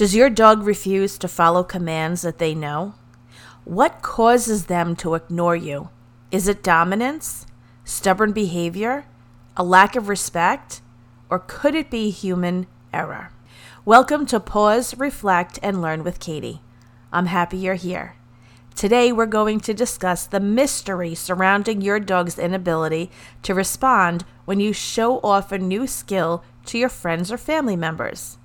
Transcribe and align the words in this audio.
Does 0.00 0.16
your 0.16 0.30
dog 0.30 0.62
refuse 0.62 1.18
to 1.18 1.28
follow 1.28 1.62
commands 1.62 2.22
that 2.22 2.38
they 2.38 2.54
know? 2.54 2.94
What 3.66 4.00
causes 4.00 4.64
them 4.64 4.96
to 4.96 5.14
ignore 5.14 5.56
you? 5.56 5.90
Is 6.30 6.48
it 6.48 6.62
dominance, 6.62 7.44
stubborn 7.84 8.32
behavior, 8.32 9.04
a 9.58 9.62
lack 9.62 9.96
of 9.96 10.08
respect, 10.08 10.80
or 11.28 11.38
could 11.38 11.74
it 11.74 11.90
be 11.90 12.08
human 12.08 12.66
error? 12.94 13.28
Welcome 13.84 14.24
to 14.28 14.40
Pause, 14.40 14.96
Reflect, 14.96 15.58
and 15.62 15.82
Learn 15.82 16.02
with 16.02 16.18
Katie. 16.18 16.62
I'm 17.12 17.26
happy 17.26 17.58
you're 17.58 17.74
here. 17.74 18.16
Today, 18.74 19.12
we're 19.12 19.26
going 19.26 19.60
to 19.60 19.74
discuss 19.74 20.26
the 20.26 20.40
mystery 20.40 21.14
surrounding 21.14 21.82
your 21.82 22.00
dog's 22.00 22.38
inability 22.38 23.10
to 23.42 23.52
respond 23.52 24.24
when 24.46 24.60
you 24.60 24.72
show 24.72 25.18
off 25.18 25.52
a 25.52 25.58
new 25.58 25.86
skill 25.86 26.42
to 26.64 26.78
your 26.78 26.88
friends 26.88 27.30
or 27.30 27.36
family 27.36 27.76
members. 27.76 28.38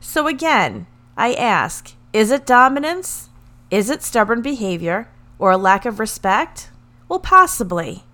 So, 0.00 0.26
again, 0.26 0.86
I 1.16 1.34
ask 1.34 1.94
is 2.12 2.30
it 2.30 2.46
dominance? 2.46 3.28
Is 3.70 3.90
it 3.90 4.02
stubborn 4.02 4.40
behavior? 4.40 5.08
Or 5.38 5.50
a 5.50 5.58
lack 5.58 5.84
of 5.84 6.00
respect? 6.00 6.70
Well, 7.08 7.18
possibly. 7.18 8.04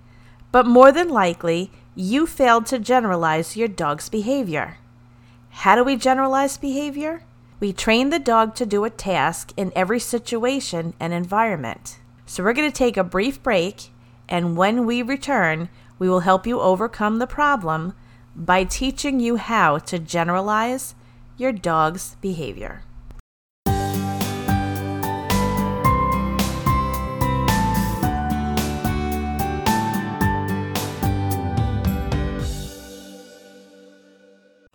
But 0.51 0.67
more 0.67 0.91
than 0.91 1.09
likely, 1.09 1.71
you 1.95 2.27
failed 2.27 2.67
to 2.67 2.79
generalize 2.79 3.57
your 3.57 3.69
dog's 3.69 4.09
behavior. 4.09 4.79
How 5.51 5.77
do 5.77 5.85
we 5.85 5.97
generalize 5.97 6.57
behavior? 6.57 7.23
We 7.61 7.73
train 7.73 8.11
the 8.11 8.19
dog 8.19 8.55
to 8.57 8.67
do 8.67 8.85
a 8.85 8.91
task 8.91 9.53
in 9.57 9.71
every 9.77 10.01
situation 10.01 10.95
and 10.99 11.13
environment. 11.13 12.01
So 12.27 12.43
we're 12.43 12.55
going 12.55 12.71
to 12.71 12.77
take 12.77 12.97
a 12.97 13.05
brief 13.05 13.43
break, 13.43 13.91
and 14.29 14.57
when 14.57 14.85
we 14.85 15.03
return, 15.03 15.69
we 15.99 16.09
will 16.09 16.21
help 16.21 16.47
you 16.47 16.61
overcome 16.61 17.19
the 17.19 17.27
problem 17.27 17.95
by 18.35 18.65
teaching 18.65 19.21
you 19.21 19.37
how 19.37 19.79
to 19.79 19.99
generalize 19.99 20.97
your 21.43 21.53
dog's 21.53 22.15
behavior. 22.21 22.85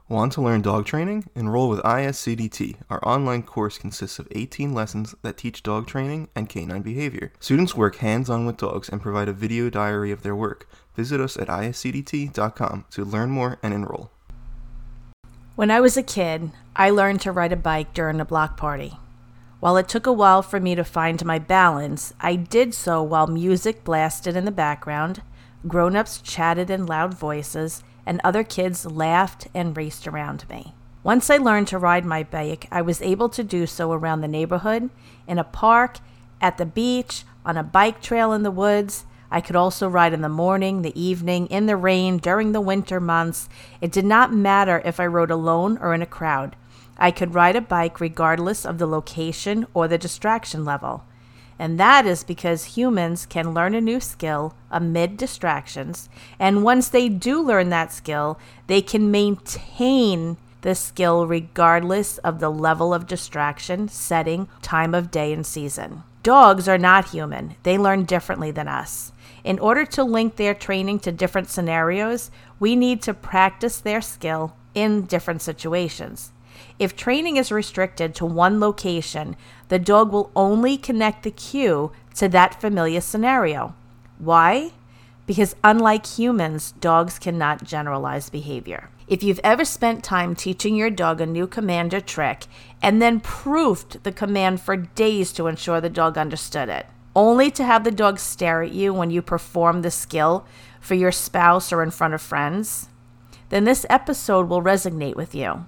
Want 0.09 0.33
to 0.33 0.41
learn 0.41 0.61
dog 0.61 0.85
training? 0.85 1.29
Enroll 1.35 1.69
with 1.69 1.79
ISCDT. 1.81 2.75
Our 2.89 3.05
online 3.07 3.43
course 3.43 3.77
consists 3.77 4.19
of 4.19 4.27
18 4.31 4.73
lessons 4.73 5.15
that 5.21 5.37
teach 5.37 5.63
dog 5.63 5.87
training 5.87 6.27
and 6.35 6.49
canine 6.49 6.81
behavior. 6.81 7.31
Students 7.39 7.75
work 7.75 7.97
hands 7.97 8.29
on 8.29 8.45
with 8.45 8.57
dogs 8.57 8.89
and 8.89 9.01
provide 9.01 9.29
a 9.29 9.33
video 9.33 9.69
diary 9.69 10.11
of 10.11 10.23
their 10.23 10.35
work. 10.35 10.67
Visit 10.95 11.21
us 11.21 11.37
at 11.37 11.47
iscdt.com 11.47 12.85
to 12.91 13.05
learn 13.05 13.29
more 13.29 13.57
and 13.63 13.73
enroll. 13.73 14.11
When 15.57 15.71
I 15.71 15.79
was 15.79 15.97
a 15.97 16.03
kid, 16.03 16.51
I 16.75 16.91
learned 16.91 17.19
to 17.21 17.31
ride 17.31 17.51
a 17.51 17.55
bike 17.55 17.91
during 17.95 18.21
a 18.21 18.25
block 18.25 18.57
party. 18.57 18.99
While 19.59 19.75
it 19.77 19.89
took 19.89 20.05
a 20.05 20.13
while 20.13 20.43
for 20.43 20.59
me 20.59 20.75
to 20.75 20.83
find 20.83 21.25
my 21.25 21.39
balance, 21.39 22.13
I 22.21 22.35
did 22.35 22.75
so 22.75 23.01
while 23.01 23.25
music 23.25 23.83
blasted 23.83 24.35
in 24.35 24.45
the 24.45 24.51
background, 24.51 25.23
grown 25.67 25.95
ups 25.95 26.21
chatted 26.21 26.69
in 26.69 26.85
loud 26.85 27.15
voices, 27.15 27.83
and 28.05 28.21
other 28.23 28.43
kids 28.43 28.85
laughed 28.85 29.47
and 29.55 29.75
raced 29.75 30.07
around 30.07 30.47
me. 30.47 30.75
Once 31.01 31.27
I 31.31 31.37
learned 31.37 31.69
to 31.69 31.79
ride 31.79 32.05
my 32.05 32.21
bike, 32.21 32.67
I 32.71 32.83
was 32.83 33.01
able 33.01 33.29
to 33.29 33.43
do 33.43 33.65
so 33.65 33.91
around 33.91 34.21
the 34.21 34.27
neighborhood, 34.27 34.91
in 35.25 35.39
a 35.39 35.43
park, 35.43 35.97
at 36.39 36.59
the 36.59 36.67
beach, 36.67 37.23
on 37.43 37.57
a 37.57 37.63
bike 37.63 37.99
trail 37.99 38.31
in 38.31 38.43
the 38.43 38.51
woods. 38.51 39.05
I 39.29 39.41
could 39.41 39.55
also 39.55 39.87
ride 39.87 40.13
in 40.13 40.21
the 40.21 40.29
morning, 40.29 40.81
the 40.81 40.99
evening, 40.99 41.47
in 41.47 41.65
the 41.65 41.75
rain, 41.75 42.17
during 42.17 42.51
the 42.51 42.61
winter 42.61 42.99
months. 42.99 43.49
It 43.81 43.91
did 43.91 44.05
not 44.05 44.33
matter 44.33 44.81
if 44.85 44.99
I 44.99 45.05
rode 45.05 45.31
alone 45.31 45.77
or 45.79 45.93
in 45.93 46.01
a 46.01 46.05
crowd. 46.05 46.55
I 46.97 47.11
could 47.11 47.35
ride 47.35 47.55
a 47.55 47.61
bike 47.61 47.99
regardless 47.99 48.65
of 48.65 48.77
the 48.77 48.87
location 48.87 49.67
or 49.73 49.87
the 49.87 49.97
distraction 49.97 50.65
level. 50.65 51.03
And 51.59 51.79
that 51.79 52.05
is 52.05 52.23
because 52.23 52.75
humans 52.75 53.25
can 53.25 53.53
learn 53.53 53.73
a 53.73 53.81
new 53.81 53.99
skill 53.99 54.53
amid 54.69 55.17
distractions. 55.17 56.07
And 56.39 56.63
once 56.63 56.89
they 56.89 57.09
do 57.09 57.41
learn 57.41 57.69
that 57.69 57.91
skill, 57.91 58.39
they 58.67 58.81
can 58.81 59.09
maintain 59.09 60.37
the 60.61 60.75
skill 60.75 61.25
regardless 61.25 62.17
of 62.19 62.39
the 62.39 62.49
level 62.49 62.93
of 62.93 63.07
distraction, 63.07 63.87
setting, 63.87 64.47
time 64.61 64.93
of 64.93 65.11
day, 65.11 65.33
and 65.33 65.45
season. 65.45 66.03
Dogs 66.23 66.67
are 66.67 66.77
not 66.77 67.09
human, 67.11 67.55
they 67.63 67.77
learn 67.77 68.03
differently 68.03 68.51
than 68.51 68.67
us. 68.67 69.13
In 69.47 69.59
order 69.59 69.85
to 69.85 70.03
link 70.03 70.35
their 70.35 70.53
training 70.53 70.99
to 70.99 71.11
different 71.13 71.47
scenarios, 71.47 72.31
we 72.59 72.75
need 72.75 73.01
to 73.03 73.13
practice 73.13 73.79
their 73.79 74.01
skill 74.01 74.53
in 74.75 75.03
different 75.03 75.41
situations. 75.41 76.33
If 76.77 76.97
training 76.97 77.37
is 77.37 77.49
restricted 77.49 78.13
to 78.15 78.25
one 78.25 78.59
location, 78.59 79.37
the 79.69 79.79
dog 79.79 80.11
will 80.11 80.31
only 80.35 80.75
connect 80.75 81.23
the 81.23 81.31
cue 81.31 81.93
to 82.15 82.27
that 82.27 82.59
familiar 82.59 82.99
scenario. 82.99 83.73
Why? 84.17 84.71
Because 85.25 85.55
unlike 85.63 86.05
humans, 86.05 86.73
dogs 86.81 87.17
cannot 87.17 87.63
generalize 87.63 88.29
behavior. 88.29 88.89
If 89.07 89.23
you've 89.23 89.39
ever 89.45 89.63
spent 89.63 90.03
time 90.03 90.35
teaching 90.35 90.75
your 90.75 90.89
dog 90.89 91.21
a 91.21 91.25
new 91.25 91.47
command 91.47 91.93
or 91.93 92.01
trick 92.01 92.47
and 92.81 93.01
then 93.01 93.21
proofed 93.21 94.03
the 94.03 94.11
command 94.11 94.59
for 94.59 94.75
days 94.75 95.31
to 95.31 95.47
ensure 95.47 95.79
the 95.79 95.89
dog 95.89 96.17
understood 96.17 96.67
it, 96.67 96.85
only 97.17 97.49
to 97.49 97.63
have 97.63 97.83
the 97.83 97.91
dog 97.91 98.19
stare 98.19 98.61
at 98.61 98.71
you 98.71 98.93
when 98.93 99.09
you 99.09 99.23
perform 99.23 99.81
the 99.81 99.89
skill 99.89 100.45
for 100.79 100.93
your 100.93 101.11
spouse 101.11 101.73
or 101.73 101.81
in 101.81 101.89
front 101.89 102.13
of 102.13 102.21
friends, 102.21 102.89
then 103.49 103.63
this 103.63 103.87
episode 103.89 104.47
will 104.47 104.61
resonate 104.61 105.15
with 105.15 105.33
you. 105.33 105.65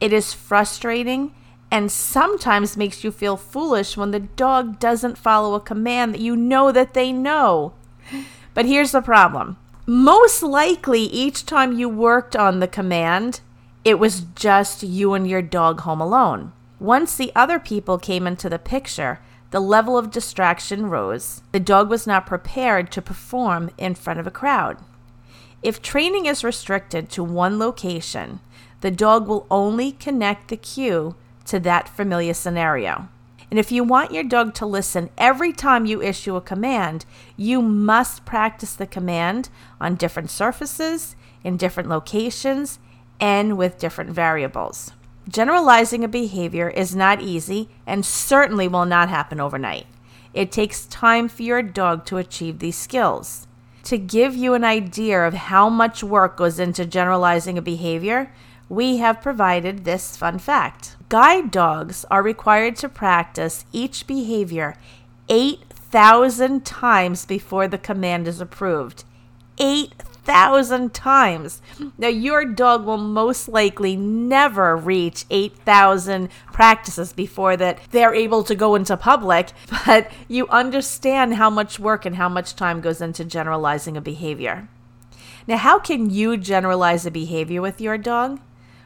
It 0.00 0.10
is 0.10 0.32
frustrating 0.32 1.34
and 1.70 1.92
sometimes 1.92 2.78
makes 2.78 3.04
you 3.04 3.12
feel 3.12 3.36
foolish 3.36 3.96
when 3.96 4.10
the 4.10 4.20
dog 4.20 4.80
doesn't 4.80 5.18
follow 5.18 5.54
a 5.54 5.60
command 5.60 6.14
that 6.14 6.20
you 6.20 6.34
know 6.34 6.72
that 6.72 6.94
they 6.94 7.12
know. 7.12 7.74
But 8.54 8.64
here's 8.64 8.92
the 8.92 9.02
problem. 9.02 9.58
Most 9.86 10.42
likely 10.42 11.02
each 11.02 11.44
time 11.44 11.78
you 11.78 11.90
worked 11.90 12.34
on 12.34 12.60
the 12.60 12.66
command, 12.66 13.40
it 13.84 13.98
was 13.98 14.22
just 14.34 14.82
you 14.82 15.12
and 15.12 15.28
your 15.28 15.42
dog 15.42 15.80
home 15.82 16.00
alone. 16.00 16.52
Once 16.78 17.16
the 17.16 17.30
other 17.36 17.58
people 17.58 17.98
came 17.98 18.26
into 18.26 18.48
the 18.48 18.58
picture, 18.58 19.20
the 19.50 19.60
level 19.60 19.98
of 19.98 20.10
distraction 20.10 20.86
rose. 20.86 21.42
The 21.52 21.60
dog 21.60 21.90
was 21.90 22.06
not 22.06 22.26
prepared 22.26 22.90
to 22.92 23.02
perform 23.02 23.70
in 23.76 23.94
front 23.94 24.20
of 24.20 24.26
a 24.26 24.30
crowd. 24.30 24.78
If 25.62 25.82
training 25.82 26.26
is 26.26 26.44
restricted 26.44 27.10
to 27.10 27.24
one 27.24 27.58
location, 27.58 28.40
the 28.80 28.90
dog 28.90 29.28
will 29.28 29.46
only 29.50 29.92
connect 29.92 30.48
the 30.48 30.56
cue 30.56 31.16
to 31.46 31.60
that 31.60 31.88
familiar 31.88 32.34
scenario. 32.34 33.08
And 33.50 33.58
if 33.58 33.72
you 33.72 33.82
want 33.82 34.12
your 34.12 34.22
dog 34.22 34.54
to 34.54 34.66
listen 34.66 35.10
every 35.18 35.52
time 35.52 35.84
you 35.84 36.00
issue 36.00 36.36
a 36.36 36.40
command, 36.40 37.04
you 37.36 37.60
must 37.60 38.24
practice 38.24 38.74
the 38.74 38.86
command 38.86 39.50
on 39.80 39.96
different 39.96 40.30
surfaces, 40.30 41.16
in 41.42 41.56
different 41.56 41.88
locations, 41.88 42.78
and 43.18 43.58
with 43.58 43.78
different 43.78 44.10
variables. 44.10 44.92
Generalizing 45.28 46.02
a 46.02 46.08
behavior 46.08 46.68
is 46.68 46.96
not 46.96 47.20
easy 47.20 47.68
and 47.86 48.04
certainly 48.04 48.66
will 48.66 48.86
not 48.86 49.08
happen 49.08 49.40
overnight. 49.40 49.86
It 50.32 50.52
takes 50.52 50.86
time 50.86 51.28
for 51.28 51.42
your 51.42 51.62
dog 51.62 52.04
to 52.06 52.16
achieve 52.16 52.58
these 52.58 52.76
skills. 52.76 53.46
To 53.84 53.98
give 53.98 54.34
you 54.34 54.54
an 54.54 54.64
idea 54.64 55.26
of 55.26 55.34
how 55.34 55.68
much 55.68 56.04
work 56.04 56.36
goes 56.36 56.58
into 56.58 56.84
generalizing 56.84 57.58
a 57.58 57.62
behavior, 57.62 58.32
we 58.68 58.98
have 58.98 59.22
provided 59.22 59.84
this 59.84 60.16
fun 60.16 60.38
fact. 60.38 60.96
Guide 61.08 61.50
dogs 61.50 62.04
are 62.10 62.22
required 62.22 62.76
to 62.76 62.88
practice 62.88 63.64
each 63.72 64.06
behavior 64.06 64.76
8,000 65.28 66.64
times 66.64 67.24
before 67.24 67.66
the 67.66 67.78
command 67.78 68.28
is 68.28 68.40
approved. 68.40 69.04
8,000 69.58 70.09
times. 70.90 71.62
Now, 71.98 72.08
your 72.08 72.44
dog 72.44 72.84
will 72.84 72.98
most 72.98 73.48
likely 73.48 73.96
never 73.96 74.76
reach 74.76 75.24
8,000 75.30 76.28
practices 76.52 77.12
before 77.12 77.56
that 77.56 77.78
they're 77.90 78.14
able 78.14 78.42
to 78.44 78.54
go 78.54 78.74
into 78.74 78.96
public, 78.96 79.52
but 79.86 80.10
you 80.28 80.48
understand 80.48 81.34
how 81.34 81.50
much 81.50 81.78
work 81.78 82.04
and 82.06 82.16
how 82.16 82.28
much 82.28 82.56
time 82.56 82.80
goes 82.80 83.00
into 83.00 83.24
generalizing 83.24 83.96
a 83.96 84.00
behavior. 84.00 84.68
Now, 85.46 85.56
how 85.56 85.78
can 85.78 86.10
you 86.10 86.36
generalize 86.36 87.06
a 87.06 87.10
behavior 87.10 87.60
with 87.60 87.80
your 87.80 87.98
dog? 87.98 88.40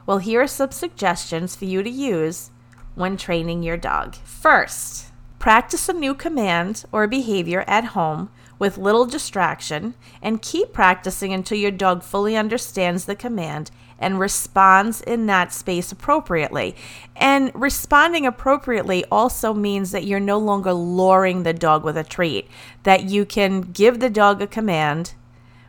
Well, 0.06 0.18
here 0.18 0.42
are 0.42 0.46
some 0.46 0.70
suggestions 0.70 1.56
for 1.56 1.64
you 1.64 1.82
to 1.82 1.90
use 1.90 2.50
when 2.94 3.16
training 3.16 3.62
your 3.62 3.76
dog. 3.76 4.16
First, 4.16 5.10
practice 5.44 5.90
a 5.90 5.92
new 5.92 6.14
command 6.14 6.86
or 6.90 7.06
behavior 7.06 7.64
at 7.66 7.84
home 7.84 8.30
with 8.58 8.78
little 8.78 9.04
distraction 9.04 9.92
and 10.22 10.40
keep 10.40 10.72
practicing 10.72 11.34
until 11.34 11.58
your 11.58 11.70
dog 11.70 12.02
fully 12.02 12.34
understands 12.34 13.04
the 13.04 13.14
command 13.14 13.70
and 13.98 14.18
responds 14.18 15.02
in 15.02 15.26
that 15.26 15.52
space 15.52 15.92
appropriately. 15.92 16.74
And 17.14 17.52
responding 17.54 18.24
appropriately 18.24 19.04
also 19.12 19.52
means 19.52 19.90
that 19.90 20.04
you're 20.04 20.18
no 20.18 20.38
longer 20.38 20.72
luring 20.72 21.42
the 21.42 21.52
dog 21.52 21.84
with 21.84 21.98
a 21.98 22.04
treat, 22.04 22.48
that 22.84 23.04
you 23.04 23.26
can 23.26 23.60
give 23.60 24.00
the 24.00 24.08
dog 24.08 24.40
a 24.40 24.46
command 24.46 25.12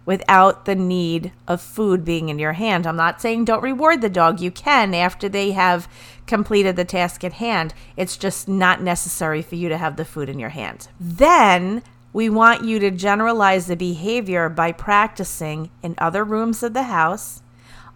without 0.06 0.66
the 0.66 0.76
need 0.76 1.32
of 1.48 1.62
food 1.62 2.06
being 2.06 2.30
in 2.30 2.40
your 2.40 2.54
hand. 2.54 2.88
I'm 2.88 2.96
not 2.96 3.20
saying 3.20 3.46
don't 3.46 3.64
reward 3.64 4.02
the 4.02 4.10
dog. 4.10 4.40
You 4.40 4.52
can 4.52 4.94
after 4.94 5.28
they 5.28 5.52
have 5.52 5.90
completed 6.28 6.76
the 6.76 6.86
task 6.86 7.24
at 7.24 7.34
hand. 7.34 7.74
It's 7.98 8.18
just 8.18 8.48
not 8.48 8.82
necessary 8.82 9.42
for 9.42 9.56
you 9.56 9.70
to 9.70 9.78
have 9.78 9.96
the 9.96 10.06
food 10.06 10.30
in 10.30 10.40
your 10.40 10.50
hand. 10.50 10.88
Then 11.00 11.84
we 12.14 12.30
want 12.30 12.64
you 12.64 12.80
to 12.80 12.92
generalize 12.92 13.68
the 13.68 13.76
behavior 13.76 14.48
by 14.50 14.72
practicing 14.72 15.70
in 15.84 15.96
other 15.98 16.24
rooms 16.24 16.64
of 16.64 16.74
the 16.74 16.84
house 16.84 17.42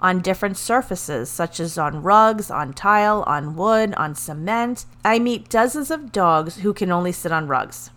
on 0.01 0.21
different 0.21 0.57
surfaces, 0.57 1.29
such 1.29 1.59
as 1.59 1.77
on 1.77 2.01
rugs, 2.01 2.49
on 2.49 2.73
tile, 2.73 3.23
on 3.27 3.55
wood, 3.55 3.93
on 3.95 4.15
cement. 4.15 4.85
I 5.03 5.19
meet 5.19 5.49
dozens 5.49 5.91
of 5.91 6.11
dogs 6.11 6.57
who 6.57 6.73
can 6.73 6.91
only 6.91 7.11
sit 7.11 7.31
on 7.31 7.47
rugs. 7.47 7.91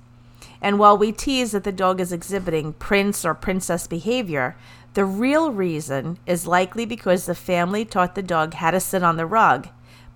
And 0.61 0.79
while 0.79 0.97
we 0.97 1.13
tease 1.13 1.53
that 1.53 1.65
the 1.65 1.73
dog 1.73 2.01
is 2.01 2.13
exhibiting 2.13 2.75
prince 2.75 3.25
or 3.25 3.35
princess 3.35 3.87
behavior, 3.87 4.57
the 4.95 5.05
real 5.05 5.53
reason 5.53 6.19
is 6.27 6.47
likely 6.47 6.85
because 6.85 7.27
the 7.27 7.35
family 7.35 7.85
taught 7.85 8.15
the 8.15 8.23
dog 8.23 8.55
how 8.55 8.71
to 8.71 8.81
sit 8.81 9.03
on 9.03 9.17
the 9.17 9.27
rug, 9.27 9.69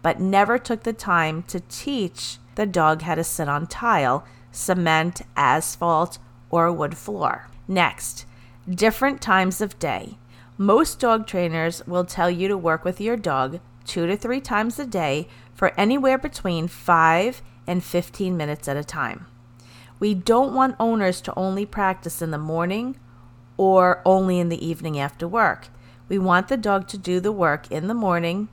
but 0.02 0.20
never 0.20 0.58
took 0.58 0.82
the 0.82 0.92
time 0.92 1.42
to 1.44 1.60
teach 1.60 2.38
the 2.54 2.66
dog 2.66 3.02
how 3.02 3.14
to 3.14 3.24
sit 3.24 3.48
on 3.48 3.66
tile, 3.66 4.24
cement, 4.50 5.22
asphalt, 5.36 6.18
or 6.50 6.72
wood 6.72 6.96
floor. 6.96 7.48
Next, 7.68 8.26
different 8.68 9.20
times 9.20 9.60
of 9.60 9.78
day. 9.78 10.18
Most 10.58 11.00
dog 11.00 11.26
trainers 11.26 11.86
will 11.86 12.04
tell 12.04 12.30
you 12.30 12.48
to 12.48 12.56
work 12.56 12.84
with 12.84 13.00
your 13.00 13.16
dog 13.16 13.60
two 13.84 14.06
to 14.06 14.16
three 14.16 14.40
times 14.40 14.78
a 14.78 14.86
day 14.86 15.28
for 15.54 15.78
anywhere 15.78 16.18
between 16.18 16.68
5 16.68 17.42
and 17.66 17.82
15 17.82 18.36
minutes 18.36 18.68
at 18.68 18.76
a 18.76 18.84
time. 18.84 19.26
We 19.98 20.14
don't 20.14 20.54
want 20.54 20.76
owners 20.78 21.20
to 21.22 21.38
only 21.38 21.64
practice 21.64 22.20
in 22.20 22.30
the 22.30 22.38
morning 22.38 22.98
or 23.56 24.02
only 24.04 24.38
in 24.38 24.48
the 24.50 24.64
evening 24.64 24.98
after 24.98 25.26
work. 25.26 25.68
We 26.08 26.18
want 26.18 26.48
the 26.48 26.56
dog 26.56 26.86
to 26.88 26.98
do 26.98 27.20
the 27.20 27.32
work 27.32 27.70
in 27.70 27.86
the 27.86 27.94
morning, 27.94 28.48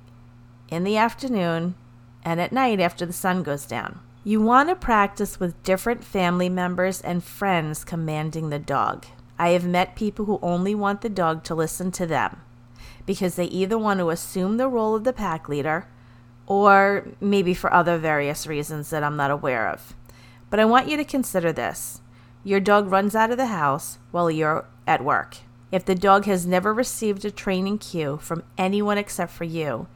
in 0.74 0.84
the 0.84 0.98
afternoon, 0.98 1.75
and 2.24 2.42
at 2.42 2.52
night 2.52 2.80
after 2.80 3.06
the 3.06 3.14
sun 3.14 3.44
goes 3.44 3.66
down. 3.66 4.00
You 4.24 4.42
want 4.42 4.70
to 4.70 4.75
practice 4.75 5.40
with 5.40 5.62
different 5.64 6.04
family 6.04 6.50
members 6.50 7.02
and 7.02 7.24
friends 7.24 7.84
commanding 7.84 8.50
the 8.50 8.60
dog. 8.60 9.06
I 9.38 9.50
have 9.50 9.66
met 9.66 9.96
people 9.96 10.25
who 10.25 10.40
only 10.42 10.74
want 10.74 11.02
the 11.02 11.10
dog 11.10 11.44
to 11.46 11.56
listen 11.56 11.92
to 11.92 12.06
them 12.06 12.42
because 13.06 13.36
they 13.36 13.46
either 13.46 13.78
want 13.78 14.00
to 14.00 14.10
assume 14.10 14.58
the 14.58 14.68
role 14.68 14.96
of 14.96 15.04
the 15.04 15.14
pack 15.14 15.50
leader 15.50 15.88
or 16.46 17.08
maybe 17.20 17.54
for 17.54 17.74
other 17.74 17.98
various 17.98 18.48
reasons 18.48 18.90
that 18.90 19.04
I'm 19.04 19.18
not 19.18 19.31
aware 19.31 19.68
of. 19.70 19.94
But 20.50 20.60
I 20.60 20.66
want 20.66 20.88
you 20.88 20.98
to 20.98 21.04
consider 21.04 21.52
this 21.52 22.02
your 22.46 22.60
dog 22.60 22.92
runs 22.92 23.16
out 23.16 23.31
of 23.31 23.38
the 23.38 23.48
house 23.48 23.98
while 24.12 24.30
you're 24.30 24.66
at 24.86 25.04
work. 25.04 25.38
If 25.72 25.86
the 25.86 25.96
dog 25.96 26.25
has 26.25 26.46
never 26.46 26.74
received 26.74 27.25
a 27.25 27.31
training 27.31 27.80
cue 27.80 28.18
from 28.22 28.44
anyone 28.58 28.98
except 28.98 29.31
for 29.31 29.46
you, 29.46 29.88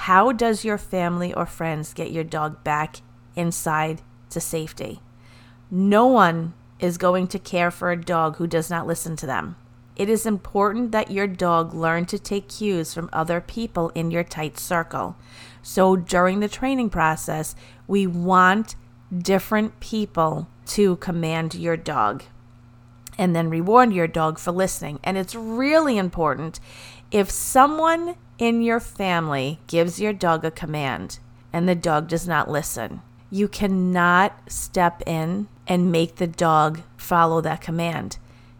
how 0.00 0.30
does 0.30 0.62
your 0.62 0.76
family 0.76 1.32
or 1.32 1.46
friends 1.46 1.94
get 1.94 2.12
your 2.12 2.22
dog 2.22 2.62
back 2.62 2.96
inside 3.34 4.02
to 4.28 4.38
safety? 4.38 5.00
No 5.70 6.06
one 6.06 6.52
is 6.78 6.98
going 6.98 7.28
to 7.28 7.38
care 7.38 7.70
for 7.70 7.90
a 7.90 8.00
dog 8.00 8.36
who 8.36 8.46
does 8.46 8.68
not 8.68 8.86
listen 8.86 9.16
to 9.16 9.26
them. 9.26 9.56
It 9.96 10.10
is 10.10 10.26
important 10.26 10.92
that 10.92 11.10
your 11.10 11.26
dog 11.26 11.72
learn 11.72 12.04
to 12.06 12.18
take 12.18 12.50
cues 12.50 12.92
from 12.92 13.08
other 13.10 13.40
people 13.40 13.90
in 13.94 14.10
your 14.10 14.22
tight 14.22 14.58
circle. 14.58 15.16
So 15.62 15.96
during 15.96 16.40
the 16.40 16.48
training 16.48 16.90
process, 16.90 17.56
we 17.88 18.06
want 18.06 18.76
different 19.16 19.80
people 19.80 20.46
to 20.66 20.96
command 20.96 21.54
your 21.54 21.78
dog 21.78 22.22
and 23.16 23.34
then 23.34 23.48
reward 23.48 23.94
your 23.94 24.06
dog 24.06 24.38
for 24.38 24.52
listening. 24.52 25.00
And 25.02 25.16
it's 25.16 25.34
really 25.34 25.96
important 25.96 26.60
if 27.10 27.30
someone 27.30 28.16
in 28.38 28.62
your 28.62 28.80
family 28.80 29.58
gives 29.66 30.00
your 30.00 30.12
dog 30.12 30.44
a 30.44 30.50
command 30.50 31.18
and 31.52 31.68
the 31.68 31.74
dog 31.74 32.08
does 32.08 32.28
not 32.28 32.50
listen, 32.50 33.00
you 33.30 33.48
cannot 33.48 34.50
step 34.50 35.02
in 35.06 35.48
and 35.66 35.90
make 35.90 36.16
the 36.16 36.26
dog 36.26 36.82
follow 36.96 37.40
that 37.40 37.60
command. 37.60 38.18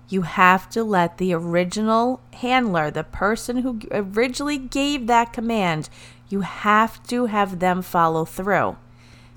You 0.09 0.23
have 0.23 0.71
to 0.71 0.85
let 0.85 1.19
the 1.19 1.35
original 1.35 2.21
handler, 2.35 2.91
the 2.91 3.05
person 3.05 3.59
who 3.59 3.81
originally 3.91 4.59
gave 4.59 5.07
that 5.07 5.33
command, 5.33 5.89
you 6.29 6.41
have 6.41 7.03
to 7.09 7.27
have 7.27 7.59
them 7.59 7.83
follow 7.83 8.25
through. 8.25 8.77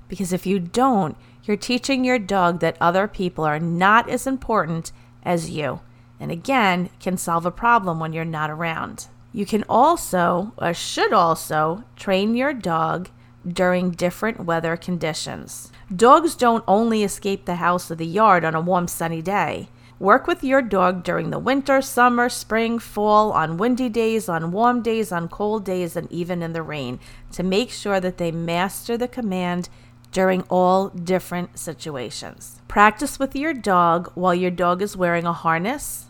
Because 0.08 0.32
if 0.32 0.46
you 0.46 0.58
don't, 0.58 1.16
you're 1.44 1.56
teaching 1.56 2.04
your 2.04 2.18
dog 2.18 2.60
that 2.60 2.76
other 2.80 3.06
people 3.08 3.44
are 3.44 3.60
not 3.60 4.08
as 4.08 4.26
important 4.26 4.92
as 5.22 5.50
you. 5.50 5.80
And 6.18 6.30
again, 6.30 6.90
can 6.98 7.16
solve 7.16 7.46
a 7.46 7.50
problem 7.50 7.98
when 7.98 8.12
you're 8.12 8.24
not 8.24 8.50
around. 8.50 9.06
You 9.32 9.46
can 9.46 9.64
also, 9.68 10.52
or 10.58 10.74
should 10.74 11.12
also, 11.12 11.84
train 11.96 12.34
your 12.34 12.52
dog 12.52 13.08
during 13.46 13.92
different 13.92 14.44
weather 14.44 14.76
conditions. 14.76 15.70
Dogs 15.94 16.34
don't 16.34 16.64
only 16.66 17.02
escape 17.04 17.44
the 17.44 17.56
house 17.56 17.90
or 17.90 17.94
the 17.94 18.06
yard 18.06 18.44
on 18.44 18.54
a 18.54 18.60
warm, 18.60 18.88
sunny 18.88 19.22
day. 19.22 19.68
Work 19.98 20.26
with 20.26 20.42
your 20.42 20.62
dog 20.62 21.04
during 21.04 21.30
the 21.30 21.38
winter, 21.38 21.82
summer, 21.82 22.28
spring, 22.28 22.78
fall, 22.78 23.32
on 23.32 23.58
windy 23.58 23.88
days, 23.88 24.28
on 24.28 24.50
warm 24.50 24.82
days, 24.82 25.12
on 25.12 25.28
cold 25.28 25.64
days, 25.64 25.94
and 25.94 26.10
even 26.10 26.42
in 26.42 26.52
the 26.52 26.62
rain 26.62 26.98
to 27.32 27.42
make 27.42 27.70
sure 27.70 28.00
that 28.00 28.16
they 28.16 28.32
master 28.32 28.96
the 28.96 29.08
command 29.08 29.68
during 30.10 30.42
all 30.48 30.88
different 30.88 31.58
situations. 31.58 32.60
Practice 32.66 33.18
with 33.18 33.36
your 33.36 33.52
dog 33.52 34.10
while 34.14 34.34
your 34.34 34.50
dog 34.50 34.82
is 34.82 34.96
wearing 34.96 35.26
a 35.26 35.32
harness, 35.32 36.06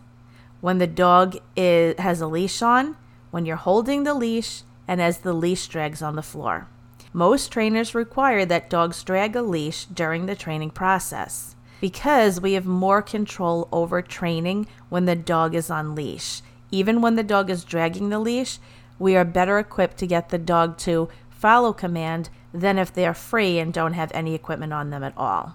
when 0.61 0.79
the 0.79 0.87
dog 0.87 1.37
is, 1.57 1.99
has 1.99 2.21
a 2.21 2.27
leash 2.27 2.63
on, 2.63 2.97
when 3.31 3.47
you're 3.47 3.57
holding 3.57 4.05
the 4.05 4.15
leash, 4.15 4.63
and 4.89 5.01
as 5.01 5.19
the 5.19 5.33
leash 5.33 5.69
drags 5.69 6.03
on 6.03 6.17
the 6.17 6.23
floor. 6.23 6.67
Most 7.13 7.53
trainers 7.53 7.95
require 7.95 8.45
that 8.45 8.71
dogs 8.71 9.03
drag 9.03 9.37
a 9.37 9.43
leash 9.43 9.85
during 9.87 10.27
the 10.27 10.37
training 10.37 10.71
process 10.71 11.57
because 11.81 12.41
we 12.41 12.53
have 12.53 12.67
more 12.67 13.03
control 13.03 13.69
over 13.73 14.03
training 14.03 14.67
when 14.89 15.07
the 15.07 15.17
dog 15.17 15.55
is 15.55 15.71
on 15.71 15.95
leash. 15.95 16.43
Even 16.71 17.01
when 17.01 17.17
the 17.17 17.23
dog 17.23 17.51
is 17.51 17.65
dragging 17.65 18.11
the 18.11 18.19
leash, 18.19 18.59
we 18.99 19.17
are 19.17 19.25
better 19.25 19.59
equipped 19.59 19.97
to 19.99 20.07
get 20.07 20.29
the 20.29 20.39
dog 20.39 20.77
to 20.79 21.09
follow 21.31 21.73
command 21.73 22.29
than 22.53 22.79
if 22.79 22.93
they're 22.93 23.15
free 23.15 23.59
and 23.59 23.73
don't 23.73 23.95
have 23.95 24.13
any 24.13 24.35
equipment 24.35 24.73
on 24.73 24.91
them 24.91 25.03
at 25.03 25.17
all. 25.17 25.55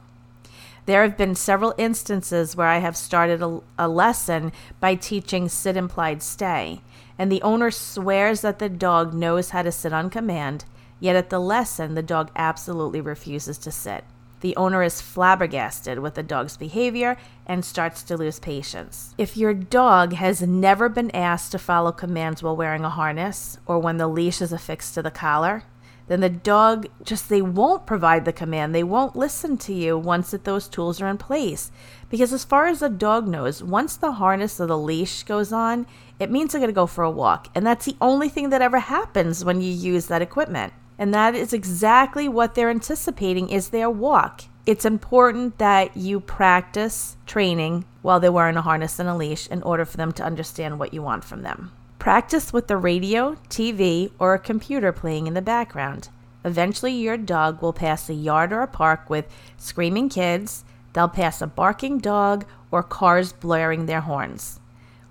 There 0.86 1.04
have 1.04 1.18
been 1.18 1.36
several 1.36 1.74
instances 1.78 2.56
where 2.56 2.68
I 2.68 2.78
have 2.78 2.98
started 2.98 3.42
a, 3.42 3.62
a, 3.78 3.88
lesson 3.88 4.52
by 4.80 4.96
teaching 4.96 5.50
sit 5.50 5.76
implied 5.76 6.22
stay, 6.22 6.82
and 7.18 7.32
the 7.32 7.42
owner 7.42 7.72
swears 7.72 8.42
that 8.42 8.60
the 8.60 8.70
dog 8.70 9.14
knows 9.14 9.50
how 9.50 9.62
to 9.62 9.72
sit 9.72 9.94
on 9.94 10.10
command, 10.10 10.66
yet 11.00 11.16
at 11.16 11.30
the 11.30 11.40
lesson, 11.40 11.96
the 11.96 12.04
dog 12.04 12.32
absolutely 12.36 13.02
refuses 13.02 13.58
to 13.60 13.72
sit. 13.72 14.04
The 14.42 14.56
owner 14.58 14.84
is 14.84 15.02
flabbergasted 15.02 16.00
with 16.00 16.16
the 16.16 16.22
dog's 16.22 16.58
behavior 16.58 17.18
and 17.48 17.66
starts 17.66 18.04
to 18.04 18.18
lose 18.18 18.40
patience. 18.40 19.16
If 19.18 19.38
your 19.38 19.54
dog 19.54 20.14
has 20.14 20.42
never 20.42 20.90
been 20.90 21.10
asked 21.16 21.52
to 21.54 21.58
follow 21.58 21.92
commands 21.92 22.44
while 22.44 22.56
wearing 22.56 22.84
a 22.84 22.90
harness 22.90 23.58
or 23.66 23.80
when 23.80 23.98
the 23.98 24.08
leash 24.08 24.42
is 24.42 24.52
affixed 24.52 24.94
to 24.96 25.02
the 25.02 25.10
collar, 25.10 25.64
then 26.08 26.20
the 26.20 26.30
dog 26.30 26.88
just 27.04 27.30
they 27.30 27.42
won't 27.42 27.88
provide 27.88 28.26
the 28.26 28.34
command. 28.34 28.76
They 28.76 28.84
won't 28.84 29.16
listen 29.16 29.58
to 29.60 29.74
you 29.74 29.98
once 29.98 30.32
that 30.32 30.44
those 30.44 30.68
tools 30.68 31.02
are 31.02 31.08
in 31.08 31.18
place. 31.18 31.72
Because 32.16 32.32
as 32.32 32.46
far 32.46 32.68
as 32.68 32.80
the 32.80 32.88
dog 32.88 33.28
knows, 33.28 33.62
once 33.62 33.98
the 33.98 34.14
harness 34.14 34.62
or 34.62 34.68
the 34.68 34.78
leash 34.78 35.24
goes 35.24 35.52
on, 35.52 35.86
it 36.18 36.32
means 36.32 36.54
they're 36.54 36.62
going 36.62 36.70
to 36.70 36.74
go 36.74 36.88
for 36.88 37.04
a 37.04 37.12
walk. 37.12 37.50
And 37.54 37.68
that's 37.68 37.84
the 37.84 37.98
only 38.00 38.30
thing 38.30 38.52
that 38.52 38.62
ever 38.62 38.80
happens 38.80 39.44
when 39.44 39.60
you 39.60 39.70
use 39.70 40.06
that 40.06 40.22
equipment. 40.22 40.72
And 40.98 41.14
that 41.14 41.36
is 41.36 41.52
exactly 41.52 42.30
what 42.30 42.56
they're 42.56 42.70
anticipating 42.70 43.50
is 43.50 43.68
their 43.68 43.90
walk. 43.90 44.44
It's 44.66 44.86
important 44.86 45.58
that 45.58 45.98
you 45.98 46.22
practice 46.22 47.18
training 47.26 47.84
while 48.02 48.22
they're 48.22 48.32
wearing 48.32 48.56
a 48.56 48.62
harness 48.62 48.98
and 48.98 49.10
a 49.10 49.14
leash 49.14 49.48
in 49.48 49.62
order 49.64 49.84
for 49.84 49.98
them 49.98 50.14
to 50.14 50.24
understand 50.24 50.80
what 50.80 50.94
you 50.94 51.02
want 51.02 51.26
from 51.26 51.42
them. 51.42 51.74
Practice 52.00 52.54
with 52.54 52.68
the 52.68 52.78
radio, 52.78 53.36
TV, 53.50 54.10
or 54.20 54.34
a 54.34 54.40
computer 54.40 54.94
playing 54.94 55.28
in 55.28 55.34
the 55.34 55.42
background. 55.42 56.08
Eventually, 56.46 56.94
your 56.94 57.18
dog 57.18 57.62
will 57.62 57.74
pass 57.74 58.08
a 58.08 58.14
yard 58.14 58.54
or 58.54 58.62
a 58.62 58.68
park 58.68 59.10
with 59.10 59.26
screaming 59.58 60.08
kids, 60.08 60.64
they'll 60.96 61.10
pass 61.10 61.42
a 61.42 61.48
barking 61.48 62.00
dog, 62.00 62.46
or 62.72 62.82
cars 62.82 63.32
blaring 63.32 63.86
their 63.86 64.02
horns. 64.02 64.60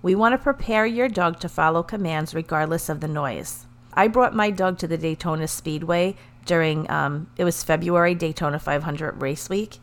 We 0.01 0.13
want 0.13 0.33
to 0.33 0.37
prepare 0.37 0.85
your 0.85 1.07
dog 1.07 1.39
to 1.39 1.49
follow 1.49 1.81
commands 1.81 2.35
regardless 2.35 2.89
of 2.89 2.99
the 2.99 3.07
noise. 3.07 3.65
I 3.93 4.07
brought 4.07 4.35
my 4.35 4.51
dog 4.51 4.77
to 4.79 4.87
the 4.87 4.97
Daytona 4.97 5.47
Speedway 5.47 6.15
during, 6.45 6.89
um, 6.91 7.27
it 7.37 7.43
was 7.43 7.63
February 7.63 8.13
Daytona 8.13 8.59
500 8.59 9.21
race 9.21 9.49
week. 9.49 9.77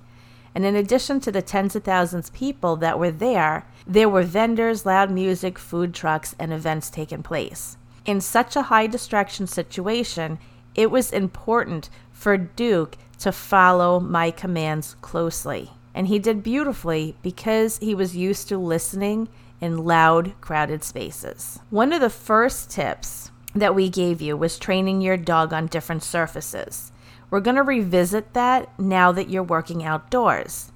And 0.55 0.65
in 0.65 0.77
addition 0.77 1.19
to 1.21 1.33
the 1.33 1.43
tens 1.43 1.75
of 1.75 1.85
thousands 1.85 2.29
of 2.29 2.35
people 2.35 2.77
that 2.77 2.99
were 2.99 3.11
there, 3.11 3.67
there 3.87 4.09
were 4.09 4.23
vendors, 4.23 4.85
loud 4.85 5.11
music, 5.11 5.59
food 5.59 5.95
trucks, 5.95 6.35
and 6.39 6.53
events 6.53 6.91
taking 6.91 7.23
place. 7.23 7.79
In 8.05 8.21
such 8.21 8.55
a 8.55 8.63
high 8.63 8.87
distraction 8.87 9.47
situation, 9.47 10.39
it 10.75 10.91
was 10.91 11.13
important 11.13 11.89
for 12.11 12.37
Duke 12.37 12.97
to 13.21 13.33
follow 13.33 13.99
my 13.99 14.31
commands 14.31 14.97
closely. 15.01 15.71
And 15.95 16.09
he 16.09 16.19
did 16.19 16.43
beautifully 16.43 17.17
because 17.23 17.79
he 17.79 17.95
was 17.95 18.17
used 18.17 18.49
to 18.49 18.59
listening 18.59 19.29
in 19.61 19.85
loud, 19.85 20.35
crowded 20.41 20.83
spaces. 20.83 21.61
One 21.71 21.93
of 21.93 22.01
the 22.01 22.11
first 22.11 22.71
tips 22.71 23.31
that 23.55 23.75
we 23.75 23.89
gave 23.89 24.23
you 24.23 24.37
was 24.37 24.59
training 24.59 25.01
your 25.01 25.17
dog 25.17 25.53
on 25.53 25.67
different 25.67 26.03
surfaces. 26.03 26.91
We're 27.31 27.41
going 27.41 27.57
to 27.57 27.63
revisit 27.63 28.35
that 28.35 28.79
now 28.79 29.13
that 29.13 29.29
you're 29.29 29.43
working 29.43 29.85
outdoors. 29.85 30.73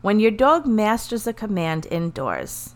When 0.00 0.20
your 0.20 0.30
dog 0.30 0.66
masters 0.66 1.26
a 1.26 1.32
command 1.32 1.86
indoors 1.90 2.74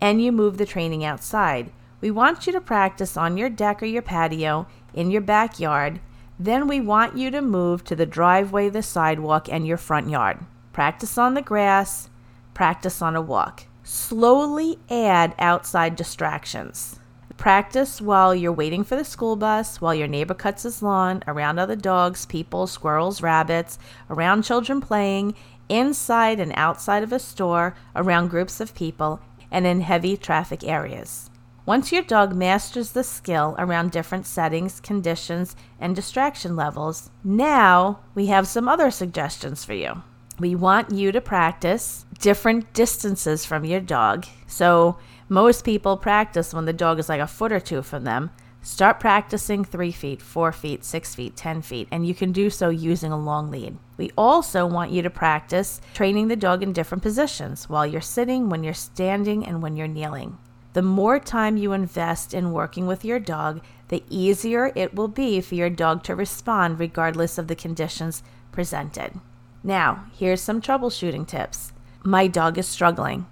and 0.00 0.22
you 0.22 0.30
move 0.30 0.58
the 0.58 0.66
training 0.66 1.04
outside, 1.04 1.72
we 2.00 2.10
want 2.10 2.46
you 2.46 2.52
to 2.52 2.60
practice 2.60 3.16
on 3.16 3.36
your 3.36 3.48
deck 3.48 3.82
or 3.82 3.86
your 3.86 4.02
patio, 4.02 4.66
in 4.94 5.10
your 5.10 5.22
backyard. 5.22 6.00
Then 6.38 6.68
we 6.68 6.80
want 6.80 7.16
you 7.16 7.30
to 7.30 7.42
move 7.42 7.82
to 7.84 7.96
the 7.96 8.06
driveway, 8.06 8.68
the 8.68 8.82
sidewalk, 8.82 9.48
and 9.50 9.66
your 9.66 9.76
front 9.76 10.08
yard. 10.08 10.38
Practice 10.76 11.16
on 11.16 11.32
the 11.32 11.40
grass, 11.40 12.10
practice 12.52 13.00
on 13.00 13.16
a 13.16 13.22
walk. 13.22 13.64
Slowly 13.82 14.78
add 14.90 15.34
outside 15.38 15.96
distractions. 15.96 17.00
Practice 17.38 17.98
while 18.02 18.34
you're 18.34 18.52
waiting 18.52 18.84
for 18.84 18.94
the 18.94 19.02
school 19.02 19.36
bus, 19.36 19.80
while 19.80 19.94
your 19.94 20.06
neighbor 20.06 20.34
cuts 20.34 20.64
his 20.64 20.82
lawn, 20.82 21.24
around 21.26 21.58
other 21.58 21.76
dogs, 21.76 22.26
people, 22.26 22.66
squirrels, 22.66 23.22
rabbits, 23.22 23.78
around 24.10 24.42
children 24.42 24.82
playing, 24.82 25.34
inside 25.70 26.38
and 26.38 26.52
outside 26.56 27.02
of 27.02 27.10
a 27.10 27.18
store, 27.18 27.74
around 27.94 28.28
groups 28.28 28.60
of 28.60 28.74
people, 28.74 29.22
and 29.50 29.66
in 29.66 29.80
heavy 29.80 30.14
traffic 30.14 30.62
areas. 30.62 31.30
Once 31.64 31.90
your 31.90 32.02
dog 32.02 32.34
masters 32.34 32.92
the 32.92 33.02
skill 33.02 33.54
around 33.58 33.92
different 33.92 34.26
settings, 34.26 34.78
conditions, 34.80 35.56
and 35.80 35.96
distraction 35.96 36.54
levels, 36.54 37.08
now 37.24 37.98
we 38.14 38.26
have 38.26 38.46
some 38.46 38.68
other 38.68 38.90
suggestions 38.90 39.64
for 39.64 39.72
you. 39.72 40.02
We 40.38 40.54
want 40.54 40.92
you 40.92 41.12
to 41.12 41.20
practice 41.20 42.04
different 42.18 42.72
distances 42.74 43.46
from 43.46 43.64
your 43.64 43.80
dog. 43.80 44.26
So, 44.46 44.98
most 45.28 45.64
people 45.64 45.96
practice 45.96 46.52
when 46.52 46.66
the 46.66 46.72
dog 46.72 46.98
is 46.98 47.08
like 47.08 47.20
a 47.20 47.26
foot 47.26 47.52
or 47.52 47.60
two 47.60 47.82
from 47.82 48.04
them. 48.04 48.30
Start 48.60 49.00
practicing 49.00 49.64
three 49.64 49.92
feet, 49.92 50.20
four 50.20 50.52
feet, 50.52 50.84
six 50.84 51.14
feet, 51.14 51.36
10 51.36 51.62
feet, 51.62 51.88
and 51.90 52.06
you 52.06 52.14
can 52.14 52.32
do 52.32 52.50
so 52.50 52.68
using 52.68 53.12
a 53.12 53.18
long 53.18 53.50
lead. 53.50 53.78
We 53.96 54.10
also 54.18 54.66
want 54.66 54.90
you 54.90 55.02
to 55.02 55.10
practice 55.10 55.80
training 55.94 56.28
the 56.28 56.36
dog 56.36 56.62
in 56.62 56.72
different 56.72 57.02
positions 57.02 57.68
while 57.68 57.86
you're 57.86 58.00
sitting, 58.00 58.48
when 58.50 58.62
you're 58.62 58.74
standing, 58.74 59.46
and 59.46 59.62
when 59.62 59.76
you're 59.76 59.88
kneeling. 59.88 60.36
The 60.74 60.82
more 60.82 61.18
time 61.18 61.56
you 61.56 61.72
invest 61.72 62.34
in 62.34 62.52
working 62.52 62.86
with 62.86 63.04
your 63.04 63.20
dog, 63.20 63.62
the 63.88 64.02
easier 64.10 64.72
it 64.74 64.94
will 64.94 65.08
be 65.08 65.40
for 65.40 65.54
your 65.54 65.70
dog 65.70 66.02
to 66.02 66.14
respond 66.14 66.78
regardless 66.78 67.38
of 67.38 67.48
the 67.48 67.56
conditions 67.56 68.22
presented. 68.52 69.20
Now, 69.66 70.04
here's 70.16 70.40
some 70.40 70.62
troubleshooting 70.62 71.26
tips. 71.26 71.72
My 72.04 72.28
dog 72.28 72.56
is 72.56 72.68
struggling. 72.68 73.26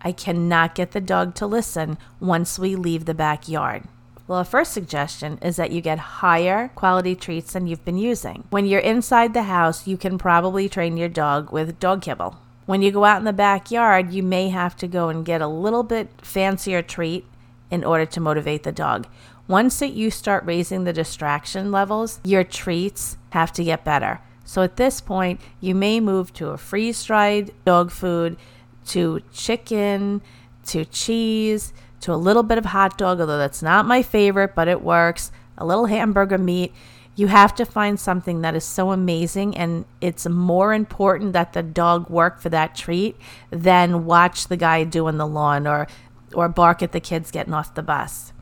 I 0.00 0.12
cannot 0.12 0.74
get 0.74 0.92
the 0.92 1.00
dog 1.00 1.34
to 1.34 1.46
listen 1.46 1.98
once 2.20 2.58
we 2.58 2.74
leave 2.74 3.04
the 3.04 3.12
backyard. 3.12 3.84
Well, 4.26 4.38
a 4.38 4.46
first 4.46 4.72
suggestion 4.72 5.38
is 5.42 5.56
that 5.56 5.70
you 5.70 5.82
get 5.82 5.98
higher 5.98 6.68
quality 6.74 7.14
treats 7.14 7.52
than 7.52 7.66
you've 7.66 7.84
been 7.84 7.98
using. 7.98 8.44
When 8.48 8.64
you're 8.64 8.80
inside 8.80 9.34
the 9.34 9.42
house, 9.42 9.86
you 9.86 9.98
can 9.98 10.16
probably 10.16 10.70
train 10.70 10.96
your 10.96 11.10
dog 11.10 11.52
with 11.52 11.78
dog 11.78 12.00
kibble. 12.00 12.38
When 12.64 12.80
you 12.80 12.90
go 12.90 13.04
out 13.04 13.18
in 13.18 13.26
the 13.26 13.34
backyard, 13.34 14.10
you 14.10 14.22
may 14.22 14.48
have 14.48 14.74
to 14.78 14.88
go 14.88 15.10
and 15.10 15.22
get 15.22 15.42
a 15.42 15.46
little 15.46 15.82
bit 15.82 16.08
fancier 16.22 16.80
treat 16.80 17.26
in 17.70 17.84
order 17.84 18.06
to 18.06 18.20
motivate 18.20 18.62
the 18.62 18.72
dog. 18.72 19.06
Once 19.46 19.78
that 19.80 19.92
you 19.92 20.10
start 20.10 20.46
raising 20.46 20.84
the 20.84 20.94
distraction 20.94 21.70
levels, 21.70 22.20
your 22.24 22.42
treats 22.42 23.18
have 23.32 23.52
to 23.52 23.64
get 23.64 23.84
better. 23.84 24.20
So 24.48 24.62
at 24.62 24.78
this 24.78 25.02
point, 25.02 25.42
you 25.60 25.74
may 25.74 26.00
move 26.00 26.32
to 26.32 26.48
a 26.48 26.56
freeze 26.56 27.04
dried 27.04 27.52
dog 27.66 27.90
food 27.90 28.38
to 28.86 29.20
chicken, 29.30 30.22
to 30.64 30.86
cheese, 30.86 31.74
to 32.00 32.14
a 32.14 32.16
little 32.16 32.42
bit 32.42 32.56
of 32.56 32.64
hot 32.64 32.96
dog, 32.96 33.20
although 33.20 33.36
that's 33.36 33.60
not 33.62 33.84
my 33.84 34.00
favorite, 34.00 34.54
but 34.54 34.66
it 34.66 34.80
works, 34.80 35.30
a 35.58 35.66
little 35.66 35.84
hamburger 35.84 36.38
meat. 36.38 36.72
You 37.14 37.26
have 37.26 37.54
to 37.56 37.66
find 37.66 38.00
something 38.00 38.40
that 38.40 38.54
is 38.54 38.64
so 38.64 38.90
amazing, 38.90 39.54
and 39.54 39.84
it's 40.00 40.26
more 40.26 40.72
important 40.72 41.34
that 41.34 41.52
the 41.52 41.62
dog 41.62 42.08
work 42.08 42.40
for 42.40 42.48
that 42.48 42.74
treat 42.74 43.16
than 43.50 44.06
watch 44.06 44.48
the 44.48 44.56
guy 44.56 44.82
doing 44.84 45.18
the 45.18 45.26
lawn 45.26 45.66
or, 45.66 45.86
or 46.32 46.48
bark 46.48 46.82
at 46.82 46.92
the 46.92 47.00
kids 47.00 47.30
getting 47.30 47.52
off 47.52 47.74
the 47.74 47.82
bus. 47.82 48.32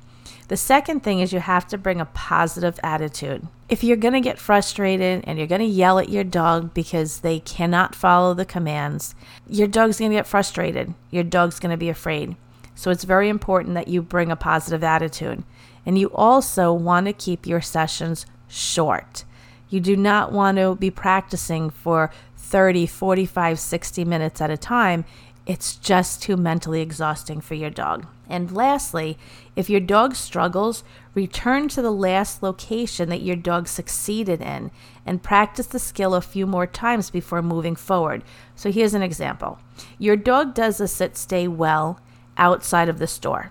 The 0.48 0.56
second 0.56 1.00
thing 1.00 1.20
is 1.20 1.32
you 1.32 1.40
have 1.40 1.66
to 1.68 1.78
bring 1.78 2.00
a 2.00 2.06
positive 2.06 2.78
attitude. 2.82 3.48
If 3.68 3.82
you're 3.82 3.96
going 3.96 4.14
to 4.14 4.20
get 4.20 4.38
frustrated 4.38 5.24
and 5.26 5.38
you're 5.38 5.48
going 5.48 5.60
to 5.60 5.66
yell 5.66 5.98
at 5.98 6.08
your 6.08 6.22
dog 6.22 6.72
because 6.72 7.20
they 7.20 7.40
cannot 7.40 7.96
follow 7.96 8.32
the 8.32 8.44
commands, 8.44 9.16
your 9.48 9.66
dog's 9.66 9.98
going 9.98 10.12
to 10.12 10.16
get 10.16 10.26
frustrated. 10.26 10.94
Your 11.10 11.24
dog's 11.24 11.58
going 11.58 11.72
to 11.72 11.76
be 11.76 11.88
afraid. 11.88 12.36
So 12.76 12.90
it's 12.90 13.02
very 13.02 13.28
important 13.28 13.74
that 13.74 13.88
you 13.88 14.02
bring 14.02 14.30
a 14.30 14.36
positive 14.36 14.84
attitude. 14.84 15.42
And 15.84 15.98
you 15.98 16.08
also 16.14 16.72
want 16.72 17.06
to 17.06 17.12
keep 17.12 17.46
your 17.46 17.60
sessions 17.60 18.26
short. 18.46 19.24
You 19.68 19.80
do 19.80 19.96
not 19.96 20.30
want 20.30 20.58
to 20.58 20.76
be 20.76 20.92
practicing 20.92 21.70
for 21.70 22.12
30, 22.36 22.86
45, 22.86 23.58
60 23.58 24.04
minutes 24.04 24.40
at 24.40 24.50
a 24.50 24.56
time. 24.56 25.04
It's 25.44 25.74
just 25.74 26.22
too 26.22 26.36
mentally 26.36 26.82
exhausting 26.82 27.40
for 27.40 27.54
your 27.54 27.70
dog. 27.70 28.06
And 28.28 28.50
lastly, 28.50 29.18
if 29.54 29.70
your 29.70 29.80
dog 29.80 30.14
struggles, 30.14 30.82
return 31.14 31.68
to 31.68 31.82
the 31.82 31.92
last 31.92 32.42
location 32.42 33.08
that 33.08 33.22
your 33.22 33.36
dog 33.36 33.68
succeeded 33.68 34.40
in 34.40 34.70
and 35.04 35.22
practice 35.22 35.66
the 35.66 35.78
skill 35.78 36.14
a 36.14 36.20
few 36.20 36.46
more 36.46 36.66
times 36.66 37.10
before 37.10 37.42
moving 37.42 37.76
forward. 37.76 38.24
So 38.54 38.72
here's 38.72 38.94
an 38.94 39.02
example 39.02 39.58
your 39.98 40.16
dog 40.16 40.54
does 40.54 40.80
a 40.80 40.88
sit 40.88 41.16
stay 41.16 41.46
well 41.46 42.00
outside 42.36 42.88
of 42.88 42.98
the 42.98 43.06
store. 43.06 43.50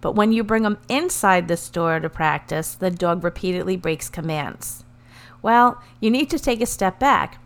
But 0.00 0.12
when 0.12 0.32
you 0.32 0.44
bring 0.44 0.64
them 0.64 0.78
inside 0.88 1.48
the 1.48 1.56
store 1.56 2.00
to 2.00 2.08
practice, 2.08 2.74
the 2.74 2.90
dog 2.90 3.24
repeatedly 3.24 3.76
breaks 3.76 4.08
commands. 4.08 4.84
Well, 5.42 5.80
you 6.00 6.10
need 6.10 6.28
to 6.30 6.38
take 6.38 6.60
a 6.60 6.66
step 6.66 6.98
back. 6.98 7.38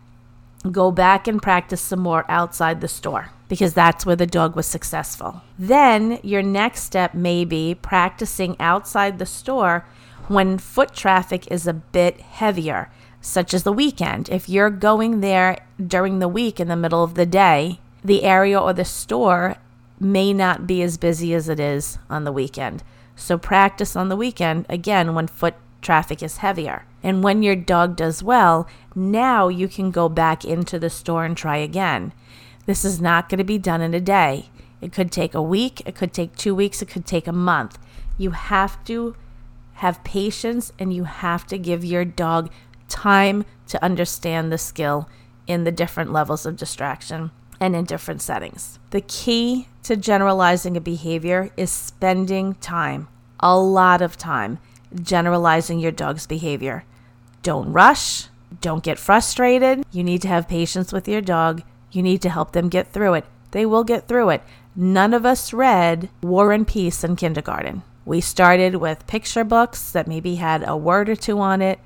Go 0.69 0.91
back 0.91 1.27
and 1.27 1.41
practice 1.41 1.81
some 1.81 2.01
more 2.01 2.25
outside 2.29 2.81
the 2.81 2.87
store 2.87 3.31
because 3.51 3.73
that's 3.73 4.05
where 4.05 4.15
the 4.15 4.25
dog 4.25 4.55
was 4.55 4.65
successful. 4.65 5.41
Then 5.59 6.19
your 6.23 6.41
next 6.41 6.83
step 6.83 7.13
may 7.13 7.43
be 7.43 7.75
practicing 7.75 8.55
outside 8.61 9.19
the 9.19 9.25
store 9.25 9.85
when 10.29 10.57
foot 10.57 10.93
traffic 10.93 11.51
is 11.51 11.67
a 11.67 11.73
bit 11.73 12.21
heavier, 12.21 12.89
such 13.19 13.53
as 13.53 13.63
the 13.63 13.73
weekend. 13.73 14.29
If 14.29 14.47
you're 14.47 14.69
going 14.69 15.19
there 15.19 15.65
during 15.85 16.19
the 16.19 16.29
week 16.29 16.61
in 16.61 16.69
the 16.69 16.77
middle 16.77 17.03
of 17.03 17.15
the 17.15 17.25
day, 17.25 17.81
the 18.01 18.23
area 18.23 18.57
or 18.57 18.71
the 18.71 18.85
store 18.85 19.57
may 19.99 20.31
not 20.31 20.65
be 20.65 20.81
as 20.81 20.97
busy 20.97 21.33
as 21.33 21.49
it 21.49 21.59
is 21.59 21.97
on 22.09 22.23
the 22.23 22.31
weekend. 22.31 22.83
So 23.17 23.37
practice 23.37 23.97
on 23.97 24.07
the 24.07 24.15
weekend 24.15 24.65
again 24.69 25.13
when 25.13 25.27
foot 25.27 25.55
traffic 25.81 26.23
is 26.23 26.37
heavier. 26.37 26.85
And 27.03 27.21
when 27.21 27.43
your 27.43 27.57
dog 27.57 27.97
does 27.97 28.23
well, 28.23 28.65
now 28.95 29.49
you 29.49 29.67
can 29.67 29.91
go 29.91 30.07
back 30.07 30.45
into 30.45 30.79
the 30.79 30.89
store 30.89 31.25
and 31.25 31.35
try 31.35 31.57
again. 31.57 32.13
This 32.65 32.85
is 32.85 33.01
not 33.01 33.29
going 33.29 33.39
to 33.39 33.43
be 33.43 33.57
done 33.57 33.81
in 33.81 33.93
a 33.93 33.99
day. 33.99 34.49
It 34.81 34.91
could 34.91 35.11
take 35.11 35.33
a 35.33 35.41
week, 35.41 35.81
it 35.85 35.95
could 35.95 36.13
take 36.13 36.35
two 36.35 36.55
weeks, 36.55 36.81
it 36.81 36.87
could 36.87 37.05
take 37.05 37.27
a 37.27 37.33
month. 37.33 37.77
You 38.17 38.31
have 38.31 38.83
to 38.85 39.15
have 39.75 40.03
patience 40.03 40.71
and 40.79 40.93
you 40.93 41.05
have 41.05 41.45
to 41.47 41.57
give 41.57 41.83
your 41.83 42.05
dog 42.05 42.51
time 42.87 43.45
to 43.67 43.83
understand 43.83 44.51
the 44.51 44.57
skill 44.57 45.09
in 45.47 45.63
the 45.63 45.71
different 45.71 46.11
levels 46.11 46.45
of 46.45 46.57
distraction 46.57 47.31
and 47.59 47.75
in 47.75 47.85
different 47.85 48.21
settings. 48.21 48.79
The 48.89 49.01
key 49.01 49.67
to 49.83 49.95
generalizing 49.95 50.75
a 50.77 50.81
behavior 50.81 51.51
is 51.57 51.71
spending 51.71 52.55
time, 52.55 53.07
a 53.39 53.57
lot 53.57 54.01
of 54.01 54.17
time, 54.17 54.59
generalizing 55.01 55.79
your 55.79 55.91
dog's 55.91 56.27
behavior. 56.27 56.83
Don't 57.43 57.71
rush, 57.71 58.27
don't 58.59 58.83
get 58.83 58.99
frustrated. 58.99 59.83
You 59.91 60.03
need 60.03 60.21
to 60.23 60.27
have 60.27 60.47
patience 60.47 60.91
with 60.91 61.07
your 61.07 61.21
dog 61.21 61.63
you 61.91 62.01
need 62.01 62.21
to 62.21 62.29
help 62.29 62.51
them 62.51 62.69
get 62.69 62.91
through 62.91 63.15
it. 63.15 63.25
They 63.51 63.65
will 63.65 63.83
get 63.83 64.07
through 64.07 64.29
it. 64.29 64.43
None 64.75 65.13
of 65.13 65.25
us 65.25 65.53
read 65.53 66.09
War 66.21 66.51
and 66.51 66.67
Peace 66.67 67.03
in 67.03 67.15
kindergarten. 67.15 67.83
We 68.05 68.21
started 68.21 68.75
with 68.75 69.07
picture 69.07 69.43
books 69.43 69.91
that 69.91 70.07
maybe 70.07 70.35
had 70.35 70.67
a 70.67 70.77
word 70.77 71.09
or 71.09 71.15
two 71.15 71.39
on 71.39 71.61
it, 71.61 71.79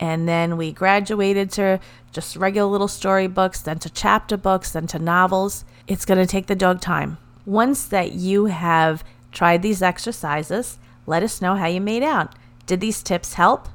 and 0.00 0.26
then 0.26 0.56
we 0.56 0.72
graduated 0.72 1.50
to 1.52 1.78
just 2.10 2.36
regular 2.36 2.70
little 2.70 2.88
story 2.88 3.26
books, 3.26 3.60
then 3.60 3.78
to 3.80 3.90
chapter 3.90 4.36
books, 4.36 4.72
then 4.72 4.86
to 4.88 4.98
novels. 4.98 5.64
It's 5.86 6.04
going 6.04 6.18
to 6.18 6.26
take 6.26 6.46
the 6.46 6.56
dog 6.56 6.80
time. 6.80 7.18
Once 7.44 7.84
that 7.86 8.12
you 8.12 8.46
have 8.46 9.04
tried 9.30 9.62
these 9.62 9.82
exercises, 9.82 10.78
let 11.06 11.22
us 11.22 11.42
know 11.42 11.54
how 11.54 11.66
you 11.66 11.80
made 11.80 12.02
out. 12.02 12.34
Did 12.66 12.80
these 12.80 13.02
tips 13.02 13.34
help? 13.34 13.68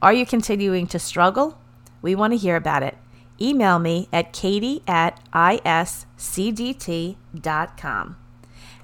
Are 0.00 0.12
you 0.12 0.26
continuing 0.26 0.86
to 0.88 0.98
struggle? 0.98 1.58
We 2.02 2.14
want 2.14 2.32
to 2.32 2.38
hear 2.38 2.56
about 2.56 2.82
it 2.82 2.96
email 3.40 3.78
me 3.78 4.08
at 4.12 4.32
katie 4.32 4.82
at 4.86 5.20
iscdt.com. 5.32 5.76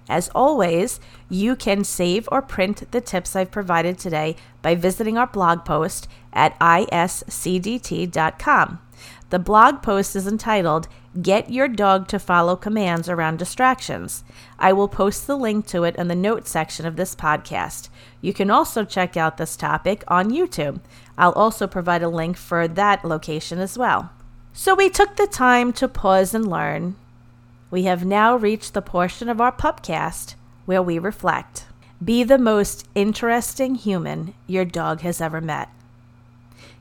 As 0.08 0.30
always, 0.34 1.00
you 1.28 1.54
can 1.54 1.84
save 1.84 2.28
or 2.32 2.40
print 2.40 2.90
the 2.92 3.00
tips 3.02 3.36
I've 3.36 3.50
provided 3.50 3.98
today 3.98 4.36
by 4.62 4.74
visiting 4.74 5.18
our 5.18 5.26
blog 5.26 5.64
post 5.66 6.08
at 6.32 6.58
iscdt.com. 6.60 7.08
The 9.30 9.38
blog 9.38 9.82
post 9.82 10.16
is 10.16 10.26
entitled 10.26 10.88
Get 11.20 11.50
Your 11.50 11.68
Dog 11.68 12.08
to 12.08 12.18
Follow 12.18 12.56
Commands 12.56 13.08
Around 13.08 13.38
Distractions. 13.38 14.24
I 14.58 14.72
will 14.72 14.88
post 14.88 15.26
the 15.26 15.36
link 15.36 15.66
to 15.66 15.84
it 15.84 15.96
in 15.96 16.08
the 16.08 16.14
notes 16.14 16.50
section 16.50 16.86
of 16.86 16.96
this 16.96 17.14
podcast. 17.14 17.90
You 18.22 18.32
can 18.32 18.50
also 18.50 18.84
check 18.84 19.16
out 19.16 19.36
this 19.36 19.56
topic 19.56 20.02
on 20.08 20.30
YouTube. 20.30 20.80
I'll 21.18 21.32
also 21.32 21.66
provide 21.66 22.02
a 22.02 22.08
link 22.08 22.38
for 22.38 22.66
that 22.66 23.04
location 23.04 23.58
as 23.58 23.76
well. 23.76 24.10
So 24.60 24.74
we 24.74 24.90
took 24.90 25.14
the 25.14 25.28
time 25.28 25.72
to 25.74 25.86
pause 25.86 26.34
and 26.34 26.50
learn. 26.50 26.96
We 27.70 27.84
have 27.84 28.04
now 28.04 28.34
reached 28.34 28.74
the 28.74 28.82
portion 28.82 29.28
of 29.28 29.40
our 29.40 29.52
pupcast 29.52 30.34
where 30.66 30.82
we 30.82 30.98
reflect. 30.98 31.66
Be 32.04 32.24
the 32.24 32.38
most 32.38 32.84
interesting 32.96 33.76
human 33.76 34.34
your 34.48 34.64
dog 34.64 35.02
has 35.02 35.20
ever 35.20 35.40
met. 35.40 35.68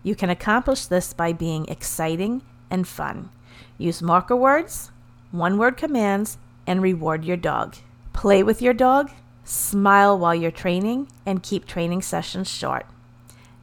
You 0.02 0.16
can 0.16 0.32
accomplish 0.32 0.88
this 0.88 1.14
by 1.14 1.34
being 1.34 1.68
exciting 1.68 2.42
and 2.72 2.88
fun. 2.88 3.30
Use 3.78 4.02
marker 4.02 4.36
words, 4.36 4.90
one 5.30 5.60
word 5.60 5.78
commands, 5.78 6.40
and 6.66 6.82
reward 6.82 7.26
your 7.26 7.38
dog. 7.38 7.76
Play 8.12 8.42
with 8.42 8.60
your 8.60 8.74
dog, 8.74 9.12
smile 9.44 10.18
while 10.18 10.34
you're 10.34 10.50
training, 10.50 11.10
and 11.28 11.44
keep 11.44 11.68
training 11.68 12.02
sessions 12.02 12.50
short. 12.50 12.88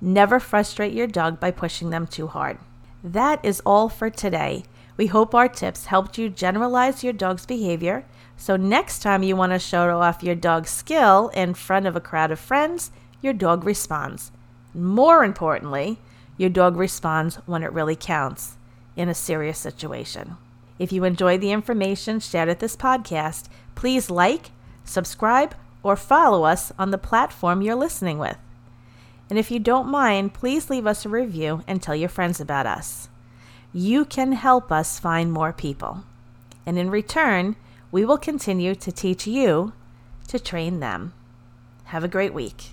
Never 0.01 0.39
frustrate 0.39 0.93
your 0.93 1.09
dog 1.09 1.41
by 1.41 1.51
pushing 1.51 1.91
them 1.91 2.07
too 2.07 2.29
hard. 2.29 2.59
That 3.05 3.45
is 3.45 3.61
all 3.67 3.91
for 3.91 4.09
today. 4.09 4.65
We 4.97 5.09
hope 5.09 5.35
our 5.35 5.47
tips 5.47 5.87
helped 5.87 6.17
you 6.17 6.31
generalize 6.31 7.05
your 7.05 7.13
dog's 7.13 7.45
behavior. 7.45 8.07
So, 8.39 8.57
next 8.57 9.03
time 9.03 9.23
you 9.23 9.37
want 9.37 9.53
to 9.53 9.59
show 9.59 10.01
off 10.01 10.23
your 10.23 10.35
dog's 10.35 10.71
skill 10.71 11.29
in 11.35 11.53
front 11.53 11.87
of 11.87 11.95
a 11.95 12.01
crowd 12.01 12.31
of 12.31 12.41
friends, 12.41 12.91
your 13.21 13.35
dog 13.35 13.65
responds. 13.65 14.33
More 14.73 15.23
importantly, 15.23 15.99
your 16.39 16.49
dog 16.49 16.77
responds 16.77 17.37
when 17.45 17.63
it 17.63 17.73
really 17.75 17.95
counts 17.95 18.57
in 18.97 19.11
a 19.11 19.15
serious 19.15 19.59
situation. 19.59 20.39
If 20.79 20.91
you 20.91 21.05
enjoyed 21.05 21.43
the 21.43 21.53
information 21.53 22.21
shared 22.21 22.49
at 22.49 22.61
this 22.61 22.75
podcast, 22.75 23.49
please 23.75 24.09
like, 24.09 24.51
subscribe, 24.83 25.55
or 25.83 25.95
follow 25.95 26.45
us 26.45 26.73
on 26.79 26.91
the 26.91 26.97
platform 26.97 27.61
you're 27.61 27.75
listening 27.75 28.19
with. 28.19 28.39
And 29.31 29.39
if 29.39 29.51
you 29.51 29.59
don't 29.59 29.89
mind, 29.89 30.35
please 30.35 30.71
leave 30.71 30.87
us 30.87 31.05
a 31.05 31.09
review 31.09 31.63
and 31.67 31.83
tell 31.83 31.97
your 31.97 32.09
friends 32.09 32.41
about 32.41 32.67
us. 32.67 33.09
You 33.73 34.05
can 34.05 34.33
help 34.33 34.71
us 34.71 34.99
find 34.99 35.33
more 35.33 35.53
people. 35.53 36.05
And 36.67 36.79
in 36.79 36.91
return, 36.91 37.57
we 37.91 38.05
will 38.05 38.19
continue 38.19 38.75
to 38.75 38.93
teach 38.93 39.27
you 39.27 39.73
to 40.29 40.39
train 40.39 40.81
them. 40.81 41.13
Have 41.85 42.05
a 42.05 42.09
great 42.09 42.35
week. 42.35 42.73